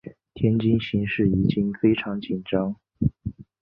[0.33, 2.75] 天津形势已经非常紧张。